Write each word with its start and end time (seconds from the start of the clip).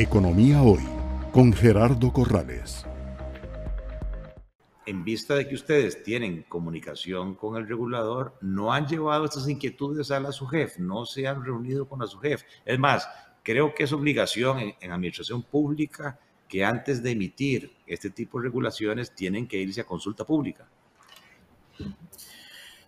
Economía 0.00 0.62
Hoy 0.62 0.84
con 1.32 1.52
Gerardo 1.52 2.12
Corrales. 2.12 2.86
En 4.86 5.02
vista 5.02 5.34
de 5.34 5.48
que 5.48 5.56
ustedes 5.56 6.04
tienen 6.04 6.44
comunicación 6.44 7.34
con 7.34 7.56
el 7.56 7.66
regulador, 7.66 8.38
no 8.40 8.72
han 8.72 8.86
llevado 8.86 9.24
estas 9.24 9.48
inquietudes 9.48 10.12
a 10.12 10.20
la 10.20 10.30
SUGEF, 10.30 10.78
no 10.78 11.04
se 11.04 11.26
han 11.26 11.44
reunido 11.44 11.88
con 11.88 11.98
la 11.98 12.06
SUGEF. 12.06 12.44
Es 12.64 12.78
más, 12.78 13.08
creo 13.42 13.74
que 13.74 13.82
es 13.82 13.92
obligación 13.92 14.60
en, 14.60 14.74
en 14.80 14.92
administración 14.92 15.42
pública 15.42 16.16
que 16.48 16.64
antes 16.64 17.02
de 17.02 17.10
emitir 17.10 17.72
este 17.84 18.10
tipo 18.10 18.38
de 18.38 18.44
regulaciones 18.44 19.12
tienen 19.12 19.48
que 19.48 19.56
irse 19.56 19.80
a 19.80 19.84
consulta 19.84 20.24
pública. 20.24 20.68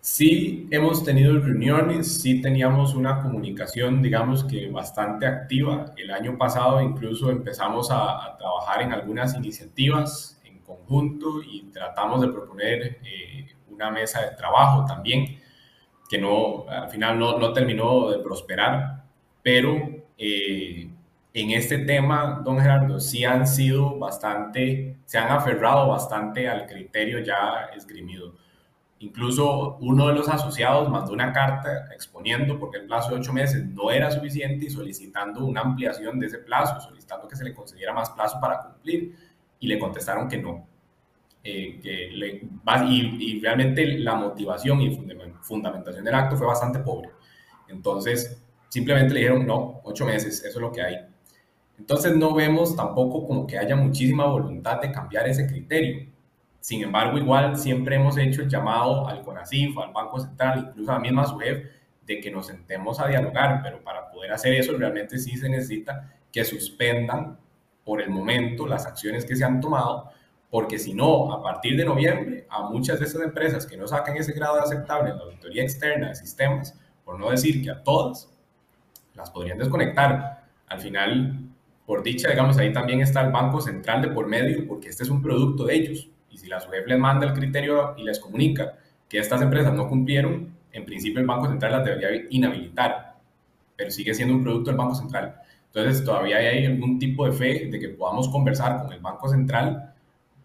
Sí, 0.02 0.66
hemos 0.70 1.04
tenido 1.04 1.38
reuniones, 1.38 2.22
sí 2.22 2.40
teníamos 2.40 2.94
una 2.94 3.22
comunicación, 3.22 4.00
digamos 4.00 4.44
que 4.44 4.70
bastante 4.70 5.26
activa. 5.26 5.92
El 5.94 6.10
año 6.10 6.38
pasado 6.38 6.80
incluso 6.80 7.30
empezamos 7.30 7.90
a, 7.90 8.36
trabajar 8.38 8.80
en 8.80 8.92
algunas 8.92 9.34
iniciativas 9.36 10.40
en 10.44 10.60
conjunto 10.60 11.42
y 11.42 11.64
tratamos 11.70 12.22
de 12.22 12.28
proponer 12.28 12.98
eh, 13.04 13.54
una 13.68 13.90
mesa 13.90 14.22
de 14.22 14.36
trabajo 14.36 14.86
también, 14.86 15.38
que 16.08 16.18
no, 16.18 16.66
al 16.68 16.88
final 16.88 17.18
no, 17.18 17.38
no 17.38 17.52
terminó 17.52 18.10
de 18.10 18.20
prosperar, 18.20 19.04
pero 19.42 19.76
eh, 20.16 20.90
en 21.34 21.50
este 21.50 21.78
tema, 21.78 22.40
don 22.42 22.58
Gerardo, 22.58 23.00
sí 23.00 23.24
han 23.24 23.46
sido 23.46 23.98
bastante, 23.98 24.96
se 25.04 25.18
han 25.18 25.30
aferrado 25.30 25.88
bastante 25.88 26.48
al 26.48 26.66
criterio 26.66 27.18
ya 27.20 27.70
esgrimido. 27.76 28.34
Incluso 29.02 29.78
uno 29.80 30.08
de 30.08 30.14
los 30.14 30.28
asociados 30.28 30.90
mandó 30.90 31.14
una 31.14 31.32
carta 31.32 31.88
exponiendo 31.90 32.58
porque 32.58 32.76
el 32.76 32.86
plazo 32.86 33.10
de 33.10 33.20
ocho 33.20 33.32
meses 33.32 33.64
no 33.64 33.90
era 33.90 34.10
suficiente 34.10 34.66
y 34.66 34.70
solicitando 34.70 35.42
una 35.46 35.62
ampliación 35.62 36.20
de 36.20 36.26
ese 36.26 36.36
plazo, 36.36 36.78
solicitando 36.80 37.26
que 37.26 37.34
se 37.34 37.44
le 37.44 37.54
concediera 37.54 37.94
más 37.94 38.10
plazo 38.10 38.38
para 38.42 38.60
cumplir 38.60 39.16
y 39.58 39.68
le 39.68 39.78
contestaron 39.78 40.28
que 40.28 40.36
no. 40.36 40.66
Eh, 41.42 41.80
que 41.82 42.10
le, 42.12 42.46
y, 42.90 43.36
y, 43.36 43.40
realmente 43.40 43.86
la 44.00 44.14
motivación 44.16 44.82
y 44.82 44.94
fundamentación 45.40 46.04
del 46.04 46.14
acto 46.14 46.36
fue 46.36 46.46
bastante 46.46 46.80
pobre. 46.80 47.08
Entonces, 47.68 48.42
simplemente 48.68 49.14
le 49.14 49.20
dijeron 49.20 49.46
no, 49.46 49.80
ocho 49.84 50.04
meses, 50.04 50.44
eso 50.44 50.58
es 50.58 50.62
lo 50.62 50.70
que 50.70 50.82
hay. 50.82 50.96
Entonces, 51.78 52.14
no 52.14 52.34
vemos 52.34 52.76
tampoco 52.76 53.26
como 53.26 53.46
que 53.46 53.56
haya 53.56 53.76
muchísima 53.76 54.26
voluntad 54.26 54.78
de 54.82 54.92
cambiar 54.92 55.26
ese 55.26 55.46
criterio 55.46 56.09
sin 56.60 56.82
embargo, 56.82 57.18
igual 57.18 57.56
siempre 57.56 57.96
hemos 57.96 58.16
hecho 58.18 58.42
el 58.42 58.48
llamado 58.48 59.08
al 59.08 59.22
CONACIF, 59.22 59.76
al 59.78 59.92
Banco 59.92 60.20
Central, 60.20 60.66
incluso 60.68 60.90
a 60.90 60.94
la 60.94 61.00
misma 61.00 61.26
SUEF, 61.26 61.66
de 62.06 62.20
que 62.20 62.30
nos 62.30 62.46
sentemos 62.46 63.00
a 63.00 63.08
dialogar, 63.08 63.60
pero 63.62 63.82
para 63.82 64.10
poder 64.10 64.32
hacer 64.32 64.54
eso 64.54 64.76
realmente 64.76 65.18
sí 65.18 65.36
se 65.36 65.48
necesita 65.48 66.12
que 66.32 66.44
suspendan 66.44 67.38
por 67.84 68.02
el 68.02 68.10
momento 68.10 68.66
las 68.66 68.86
acciones 68.86 69.24
que 69.24 69.36
se 69.36 69.44
han 69.44 69.60
tomado, 69.60 70.10
porque 70.50 70.78
si 70.78 70.92
no, 70.94 71.32
a 71.32 71.42
partir 71.42 71.76
de 71.76 71.84
noviembre, 71.84 72.46
a 72.50 72.62
muchas 72.62 72.98
de 72.98 73.06
esas 73.06 73.22
empresas 73.22 73.66
que 73.66 73.76
no 73.76 73.86
sacan 73.86 74.16
ese 74.16 74.32
grado 74.32 74.56
de 74.56 74.62
aceptable 74.62 75.10
en 75.10 75.18
la 75.18 75.24
auditoría 75.24 75.62
externa 75.62 76.08
de 76.08 76.14
sistemas, 76.14 76.78
por 77.04 77.18
no 77.18 77.30
decir 77.30 77.62
que 77.62 77.70
a 77.70 77.82
todas, 77.82 78.28
las 79.14 79.30
podrían 79.30 79.58
desconectar. 79.58 80.44
Al 80.66 80.80
final, 80.80 81.48
por 81.86 82.02
dicha, 82.02 82.28
digamos, 82.30 82.58
ahí 82.58 82.72
también 82.72 83.00
está 83.00 83.20
el 83.22 83.32
Banco 83.32 83.60
Central 83.60 84.02
de 84.02 84.08
por 84.08 84.26
medio, 84.26 84.66
porque 84.66 84.88
este 84.88 85.04
es 85.04 85.10
un 85.10 85.22
producto 85.22 85.64
de 85.64 85.74
ellos. 85.74 86.08
Y 86.30 86.38
si 86.38 86.48
la 86.48 86.60
SUGEF 86.60 86.86
les 86.86 86.98
manda 86.98 87.26
el 87.26 87.32
criterio 87.32 87.94
y 87.96 88.04
les 88.04 88.18
comunica 88.18 88.78
que 89.08 89.18
estas 89.18 89.42
empresas 89.42 89.72
no 89.74 89.88
cumplieron, 89.88 90.54
en 90.72 90.84
principio 90.84 91.20
el 91.20 91.26
Banco 91.26 91.48
Central 91.48 91.72
las 91.72 91.84
debería 91.84 92.26
inhabilitar, 92.30 93.16
pero 93.76 93.90
sigue 93.90 94.14
siendo 94.14 94.34
un 94.34 94.42
producto 94.42 94.70
del 94.70 94.78
Banco 94.78 94.94
Central. 94.94 95.34
Entonces 95.66 96.04
todavía 96.04 96.38
hay 96.38 96.66
algún 96.66 96.98
tipo 96.98 97.26
de 97.26 97.32
fe 97.32 97.68
de 97.70 97.78
que 97.78 97.88
podamos 97.90 98.28
conversar 98.28 98.82
con 98.82 98.92
el 98.92 99.00
Banco 99.00 99.28
Central 99.28 99.94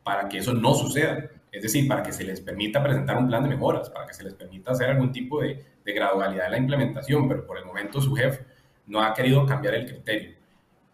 para 0.03 0.29
que 0.29 0.37
eso 0.39 0.53
no 0.53 0.73
suceda. 0.73 1.29
Es 1.51 1.63
decir, 1.63 1.87
para 1.87 2.03
que 2.03 2.11
se 2.11 2.23
les 2.23 2.41
permita 2.41 2.83
presentar 2.83 3.17
un 3.17 3.27
plan 3.27 3.43
de 3.43 3.49
mejoras, 3.49 3.89
para 3.89 4.05
que 4.05 4.13
se 4.13 4.23
les 4.23 4.33
permita 4.33 4.71
hacer 4.71 4.89
algún 4.89 5.11
tipo 5.11 5.41
de, 5.41 5.63
de 5.83 5.93
gradualidad 5.93 6.45
en 6.47 6.51
la 6.51 6.57
implementación, 6.57 7.27
pero 7.27 7.45
por 7.45 7.57
el 7.57 7.65
momento 7.65 8.01
su 8.01 8.13
jefe 8.15 8.43
no 8.87 9.01
ha 9.01 9.13
querido 9.13 9.45
cambiar 9.45 9.75
el 9.75 9.85
criterio. 9.85 10.35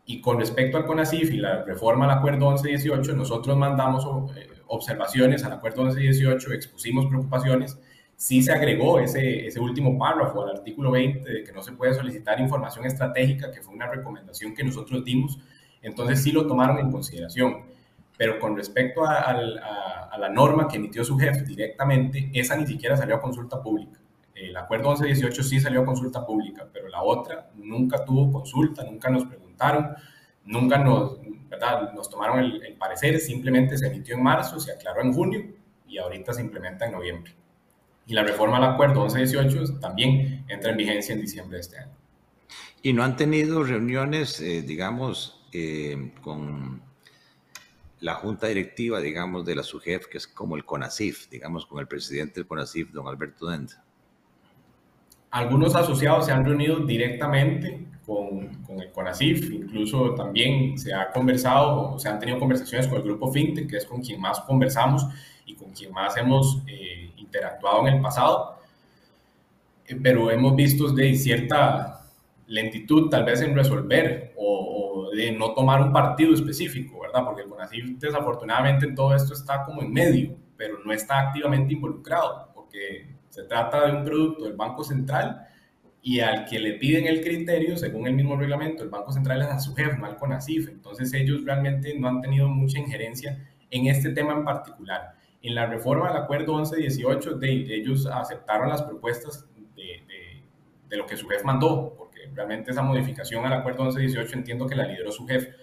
Y 0.06 0.22
con 0.22 0.40
respecto 0.40 0.78
al 0.78 0.86
CONACIF 0.86 1.32
y 1.32 1.38
la 1.38 1.64
reforma 1.64 2.06
al 2.06 2.18
Acuerdo 2.18 2.50
1118, 2.52 3.14
nosotros 3.14 3.56
mandamos 3.56 4.06
eh, 4.36 4.48
observaciones 4.68 5.44
al 5.44 5.54
Acuerdo 5.54 5.84
1118, 5.84 6.54
expusimos 6.54 7.06
preocupaciones, 7.06 7.80
sí 8.16 8.42
se 8.42 8.52
agregó 8.52 9.00
ese, 9.00 9.48
ese 9.48 9.60
último 9.60 9.98
párrafo 9.98 10.44
al 10.44 10.58
artículo 10.58 10.92
20 10.92 11.30
de 11.30 11.44
que 11.44 11.52
no 11.52 11.62
se 11.62 11.72
puede 11.72 11.94
solicitar 11.94 12.40
información 12.40 12.86
estratégica, 12.86 13.52
que 13.52 13.62
fue 13.62 13.74
una 13.74 13.88
recomendación 13.88 14.54
que 14.54 14.64
nosotros 14.64 15.04
dimos, 15.04 15.40
entonces 15.82 16.22
sí 16.22 16.32
lo 16.32 16.46
tomaron 16.46 16.80
en 16.80 16.92
consideración. 16.92 17.64
Pero 18.18 18.38
con 18.40 18.56
respecto 18.56 19.04
a, 19.04 19.22
a 19.22 20.18
la 20.18 20.30
norma 20.30 20.68
que 20.68 20.78
emitió 20.78 21.04
su 21.04 21.18
jefe 21.18 21.44
directamente, 21.44 22.30
esa 22.34 22.56
ni 22.56 22.68
siquiera 22.68 22.96
salió 22.96 23.16
a 23.16 23.22
consulta 23.22 23.62
pública. 23.62 24.00
El 24.36 24.56
acuerdo 24.58 24.90
1118 24.90 25.44
sí 25.44 25.60
salió 25.60 25.82
a 25.82 25.86
consulta 25.86 26.26
pública, 26.26 26.68
pero 26.72 26.90
la 26.90 27.02
otra 27.04 27.50
nunca 27.56 28.04
tuvo 28.04 28.32
consulta, 28.32 28.84
nunca 28.84 29.10
nos 29.10 29.26
nunca 30.46 30.78
nos, 30.78 31.20
¿verdad? 31.50 31.94
nos 31.94 32.10
tomaron 32.10 32.40
el, 32.40 32.76
parecer, 32.78 33.20
simplemente 33.20 33.78
se 33.78 33.88
emitió 33.88 34.16
en 34.16 34.24
marzo, 34.24 34.60
se 34.60 34.72
aclaró 34.72 35.02
en 35.02 35.14
junio 35.14 35.46
y 35.88 35.98
ahorita 35.98 36.34
se 36.34 36.42
implementa 36.42 36.86
en 36.86 36.94
noviembre. 36.94 37.34
Y 38.08 38.14
la 38.14 38.24
reforma 38.24 38.58
al 38.58 38.64
acuerdo 38.64 39.02
1118 39.02 39.80
también 39.80 40.46
entra 40.48 40.72
en 40.72 40.78
vigencia 40.78 41.14
en 41.14 41.22
diciembre 41.22 41.58
de 41.58 41.62
este 41.62 41.78
año. 41.78 41.92
¿Y 42.82 42.94
no 42.94 43.04
han 43.04 43.16
tenido 43.16 43.64
reuniones, 43.64 44.40
eh, 44.42 44.64
digamos, 44.64 45.46
eh, 45.54 46.12
con 46.22 46.82
la 48.00 48.16
junta 48.16 48.48
directiva, 48.48 49.00
digamos, 49.00 49.46
de 49.46 49.56
la 49.56 49.64
SUGEF, 49.64 50.08
que 50.08 50.18
es 50.18 50.28
como 50.28 50.56
el 50.56 50.66
CONACIF, 50.66 51.30
digamos, 51.30 51.68
con 51.68 51.80
el 51.80 51.88
presidente 51.88 52.36
del 52.36 52.48
CONACIF, 52.48 52.92
don 52.92 53.08
Alberto 53.08 53.48
Dent? 53.48 53.74
Algunos 55.30 55.76
asociados 55.76 56.26
se 56.26 56.32
han 56.32 56.44
reunido 56.44 56.80
directamente 56.80 57.86
con, 58.12 58.64
con, 58.64 58.82
el 58.82 58.92
CONACIF, 58.92 59.52
incluso 59.52 60.14
también 60.16 60.78
se 60.78 60.94
ha 60.94 61.12
conversado, 61.12 61.94
o 61.94 62.00
se 62.00 62.10
han 62.10 62.20
tenido 62.20 62.40
conversaciones 62.40 62.88
con 62.88 62.98
el 62.98 63.04
grupo 63.04 63.32
FinTech, 63.32 63.70
que 63.70 63.78
es 63.78 63.86
con 63.86 64.02
quien 64.02 64.20
más 64.20 64.42
conversamos 64.42 65.08
y 65.46 65.56
con 65.56 65.72
quien 65.72 65.94
más 65.94 66.18
hemos 66.18 66.62
eh, 66.68 67.12
interactuado 67.16 67.88
en 67.88 67.96
el 67.96 68.02
pasado, 68.02 68.58
eh, 69.88 69.98
pero 70.04 70.30
hemos 70.30 70.56
visto 70.56 70.92
de 70.92 71.16
cierta 71.16 72.06
lentitud 72.48 73.10
tal 73.10 73.24
vez 73.24 73.42
en 73.42 73.56
resolver 73.56 74.34
o, 74.36 75.06
o, 75.08 75.12
de 75.12 75.32
no 75.32 75.54
tomar 75.54 75.82
un 75.82 75.94
partido 75.94 76.34
específico, 76.34 77.00
¿verdad? 77.00 77.24
Porque 77.24 77.44
el 77.44 77.50
CONACIF 77.50 77.98
desafortunadamente 77.98 78.86
en 78.86 78.96
todo 78.96 79.16
esto 79.16 79.34
está 79.34 79.64
como 79.64 79.82
en 79.82 79.94
medio, 79.94 80.36
pero 80.58 80.80
no 80.84 80.92
está 80.92 81.20
activamente 81.20 81.74
involucrado, 81.74 82.50
porque 82.54 83.16
se 83.30 83.44
trata 83.44 83.88
de 83.88 83.96
un 83.96 84.04
producto 84.04 84.44
del 84.44 84.54
Banco 84.54 84.84
Central 84.84 85.48
y 86.04 86.20
al 86.20 86.46
que 86.46 86.60
le 86.60 86.74
piden 86.74 87.06
el 87.06 87.22
criterio, 87.22 87.78
según 87.78 88.08
el 88.08 88.14
mismo 88.14 88.36
reglamento, 88.36 88.84
el 88.84 88.90
Banco 88.90 89.12
Central 89.12 89.42
es 89.44 89.48
a 89.48 89.60
su 89.60 89.76
jefe, 89.76 89.98
no 89.98 90.08
al 90.08 90.18
CONACIF. 90.18 90.70
Entonces 90.70 91.14
ellos 91.14 91.46
realmente 91.46 91.98
no 91.98 92.08
han 92.08 92.22
tenido 92.22 92.48
mucha 92.48 92.80
injerencia 92.80 93.38
en 93.70 93.86
este 93.86 94.10
tema 94.10 94.34
en 94.34 94.44
particular. 94.44 95.14
En 95.44 95.54
la 95.54 95.68
reforma 95.68 96.08
del 96.08 96.24
acuerdo 96.24 96.56
1118, 96.56 97.36
de, 97.36 97.76
ellos 97.76 98.08
aceptaron 98.08 98.70
las 98.70 98.82
propuestas 98.82 99.46
de, 99.76 100.04
de, 100.90 100.98
lo 100.98 101.06
que 101.06 101.16
su 101.16 101.28
jefe 101.28 101.44
mandó, 101.44 101.94
porque 101.98 102.30
realmente 102.34 102.72
esa 102.72 102.82
modificación 102.82 103.46
al 103.46 103.54
acuerdo 103.54 103.84
1118 103.84 104.38
entiendo 104.38 104.68
que 104.68 104.76
la 104.76 104.88
lideró 104.88 105.12
su 105.12 105.28
jefe. 105.28 105.54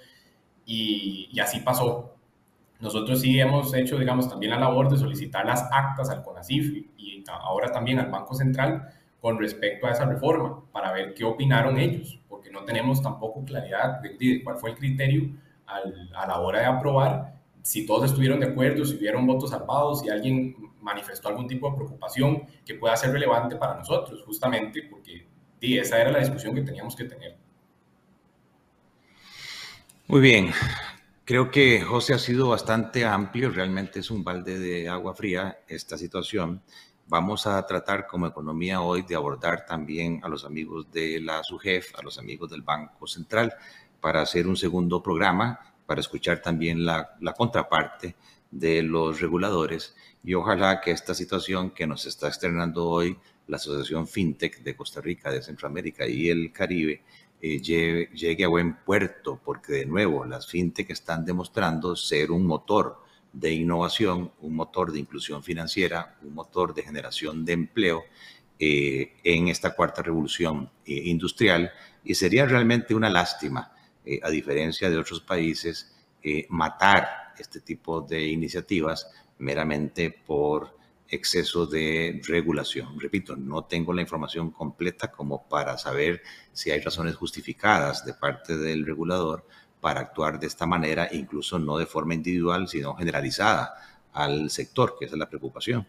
Y, 0.65 1.29
y 1.33 1.41
así 1.41 1.61
pasó. 1.61 2.15
Nosotros 2.79 3.21
sí 3.21 3.41
hemos 3.41 3.75
hecho, 3.75 3.99
digamos, 3.99 4.31
también 4.31 4.53
la 4.53 4.61
labor 4.61 4.89
de 4.89 4.97
solicitar 4.97 5.45
las 5.45 5.69
actas 5.73 6.11
al 6.11 6.23
CONACIF 6.23 6.87
y 6.97 7.25
ahora 7.27 7.73
también 7.73 7.99
al 7.99 8.11
Banco 8.11 8.35
Central 8.35 8.89
con 9.21 9.39
respecto 9.39 9.87
a 9.87 9.91
esa 9.91 10.05
reforma 10.05 10.63
para 10.73 10.93
ver 10.93 11.15
qué 11.15 11.25
opinaron 11.25 11.79
ellos, 11.79 12.21
porque 12.29 12.51
no 12.51 12.65
tenemos 12.65 13.03
tampoco 13.03 13.45
claridad 13.45 14.01
de, 14.01 14.43
cuál 14.43 14.57
fue 14.59 14.71
el 14.71 14.77
criterio 14.77 15.31
a 15.67 16.27
la 16.27 16.41
hora 16.41 16.61
de 16.61 16.67
aprobar, 16.67 17.35
si 17.63 17.85
todos 17.85 18.11
estuvieron 18.11 18.41
de 18.41 18.47
acuerdo, 18.47 18.85
si 18.85 18.97
hubieron 18.97 19.27
votos 19.27 19.51
salvados, 19.51 20.01
si 20.01 20.09
alguien 20.09 20.57
manifestó 20.81 21.29
algún 21.29 21.47
tipo 21.47 21.69
de 21.69 21.77
preocupación 21.77 22.45
que 22.65 22.75
pueda 22.75 22.97
ser 22.97 23.13
relevante 23.13 23.57
para 23.57 23.75
nosotros, 23.75 24.23
justamente 24.25 24.85
porque 24.89 25.27
esa 25.61 26.01
era 26.01 26.11
la 26.11 26.21
discusión 26.21 26.55
que 26.55 26.63
teníamos 26.63 26.97
que 26.97 27.05
tener. 27.05 27.37
Muy 30.07 30.21
bien, 30.21 30.51
Creo 31.29 31.51
que 31.51 31.83
José 31.83 32.15
ha 32.15 32.19
sido 32.19 32.49
bastante 32.49 33.05
amplio, 33.05 33.51
realmente 33.51 34.01
es 34.01 34.11
un 34.11 34.25
balde 34.25 34.59
de 34.59 34.89
agua 34.89 35.15
fría 35.15 35.59
esta 35.69 35.99
situación. 35.99 36.63
Vamos 37.11 37.47
a 37.47 37.65
tratar 37.67 38.07
como 38.07 38.27
economía 38.27 38.83
hoy 38.83 39.01
de 39.01 39.15
abordar 39.15 39.65
también 39.65 40.21
a 40.23 40.29
los 40.29 40.45
amigos 40.45 40.93
de 40.93 41.19
la 41.21 41.43
SUGEF, 41.43 41.99
a 41.99 42.03
los 42.03 42.19
amigos 42.19 42.51
del 42.51 42.61
Banco 42.61 43.07
Central, 43.07 43.55
para 43.99 44.21
hacer 44.21 44.47
un 44.47 44.59
segundo 44.59 45.03
programa, 45.03 45.59
para 45.87 46.03
escuchar 46.03 46.43
también 46.43 46.85
la, 46.85 47.17
contraparte 47.35 48.15
de 48.51 48.83
los 48.83 49.23
reguladores. 49.23 49.97
Y 50.23 50.35
ojalá 50.35 50.83
que 50.83 50.91
esta 50.91 51.15
situación 51.15 51.71
que 51.71 51.87
nos 51.87 52.05
está 52.05 52.29
externando 52.29 52.87
hoy 52.87 53.17
la 53.47 53.57
Asociación 53.57 54.07
FinTech 54.07 54.63
de 54.63 54.77
Costa 54.77 55.01
Rica, 55.01 55.33
de 55.33 55.41
Centroamérica 55.41 56.07
y 56.07 56.29
el 56.29 56.53
Caribe 56.53 57.03
eh, 57.41 57.59
llegue, 57.63 58.45
a 58.45 58.49
buen 58.49 58.85
puerto, 58.85 59.41
porque 59.43 59.73
de 59.73 59.87
nuevo 59.87 60.27
las 60.27 60.47
fintech 60.47 60.91
están 60.91 61.25
demostrando 61.25 61.97
ser 61.97 62.33
un 62.33 62.45
motor 62.45 63.03
de 63.33 63.53
innovación, 63.53 64.33
un 64.41 64.55
motor 64.55 64.93
de 64.93 65.01
inclusión 65.01 65.43
financiera, 65.43 66.17
un 66.23 66.35
motor 66.35 66.75
de 66.75 66.83
generación 66.83 67.45
de 67.45 67.53
empleo 67.53 68.05
eh, 68.59 69.15
en 69.23 69.49
esta 69.49 69.75
cuarta 69.75 70.03
revolución 70.03 70.71
eh, 70.85 71.03
industrial 71.05 71.71
y 72.05 72.15
sería 72.15 72.47
realmente 72.47 72.95
una 72.95 73.11
lástima, 73.11 73.73
a 74.23 74.31
diferencia 74.31 74.89
de 74.89 74.97
otros 74.97 75.21
países, 75.21 75.95
matar 76.49 77.35
este 77.39 77.61
tipo 77.61 78.01
de 78.01 78.27
iniciativas 78.27 79.07
meramente 79.39 80.11
por 80.11 80.79
exceso 81.09 81.67
de 81.67 82.21
regulación. 82.27 83.01
Repito, 83.01 83.35
no 83.37 83.65
tengo 83.65 83.93
la 83.93 84.03
información 84.03 84.51
completa 84.51 85.11
como 85.11 85.49
para 85.49 85.79
saber 85.79 86.23
si 86.53 86.71
hay 86.71 86.81
razones 86.81 87.17
justificadas 87.17 88.05
de 88.05 88.15
parte 88.15 88.57
del 88.57 88.85
regulador 88.85 89.47
para 89.81 90.01
actuar 90.01 90.39
de 90.39 90.47
esta 90.47 90.67
manera, 90.67 91.09
incluso 91.13 91.59
no 91.59 91.79
de 91.79 91.87
forma 91.87 92.15
individual, 92.15 92.69
sino 92.69 92.95
generalizada 92.95 93.75
al 94.13 94.51
sector, 94.51 94.97
que 94.99 95.07
es 95.07 95.13
la 95.13 95.29
preocupación. 95.29 95.87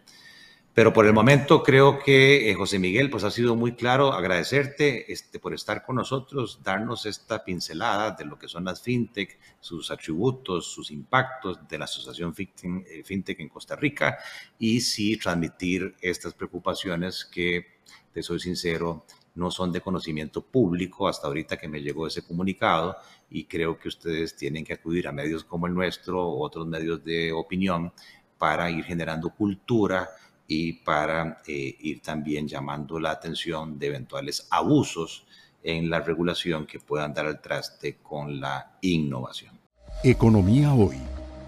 Pero 0.72 0.92
por 0.92 1.04
el 1.04 1.12
momento 1.12 1.64
creo 1.64 1.98
que 1.98 2.48
eh, 2.48 2.54
José 2.54 2.78
Miguel 2.78 3.10
pues 3.10 3.24
ha 3.24 3.30
sido 3.30 3.56
muy 3.56 3.72
claro 3.72 4.12
agradecerte 4.12 5.12
este, 5.12 5.40
por 5.40 5.52
estar 5.52 5.84
con 5.84 5.96
nosotros, 5.96 6.60
darnos 6.62 7.06
esta 7.06 7.44
pincelada 7.44 8.12
de 8.12 8.24
lo 8.24 8.38
que 8.38 8.46
son 8.46 8.64
las 8.64 8.80
fintech, 8.80 9.36
sus 9.58 9.90
atributos, 9.90 10.72
sus 10.72 10.92
impactos 10.92 11.68
de 11.68 11.76
la 11.76 11.86
Asociación 11.86 12.32
eh, 12.38 13.02
Fintech 13.04 13.40
en 13.40 13.48
Costa 13.48 13.74
Rica 13.74 14.18
y 14.60 14.80
sí 14.80 15.16
transmitir 15.16 15.96
estas 16.00 16.34
preocupaciones 16.34 17.24
que, 17.24 17.80
te 18.12 18.22
soy 18.22 18.40
sincero, 18.40 19.04
no 19.34 19.50
son 19.50 19.72
de 19.72 19.80
conocimiento 19.80 20.42
público 20.42 21.08
hasta 21.08 21.26
ahorita 21.26 21.56
que 21.56 21.68
me 21.68 21.80
llegó 21.80 22.06
ese 22.06 22.22
comunicado 22.22 22.96
y 23.28 23.44
creo 23.44 23.78
que 23.78 23.88
ustedes 23.88 24.36
tienen 24.36 24.64
que 24.64 24.74
acudir 24.74 25.06
a 25.08 25.12
medios 25.12 25.44
como 25.44 25.66
el 25.66 25.74
nuestro 25.74 26.26
o 26.26 26.44
otros 26.44 26.66
medios 26.66 27.04
de 27.04 27.32
opinión 27.32 27.92
para 28.38 28.70
ir 28.70 28.84
generando 28.84 29.30
cultura 29.30 30.08
y 30.46 30.72
para 30.72 31.42
eh, 31.46 31.76
ir 31.80 32.02
también 32.02 32.48
llamando 32.48 32.98
la 32.98 33.12
atención 33.12 33.78
de 33.78 33.86
eventuales 33.86 34.48
abusos 34.50 35.26
en 35.62 35.90
la 35.90 36.00
regulación 36.00 36.66
que 36.66 36.80
puedan 36.80 37.14
dar 37.14 37.26
al 37.26 37.40
traste 37.40 37.98
con 38.02 38.40
la 38.40 38.78
innovación. 38.80 39.58
Economía 40.02 40.72
hoy, 40.72 40.96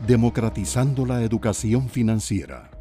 democratizando 0.06 1.06
la 1.06 1.22
educación 1.22 1.88
financiera. 1.88 2.71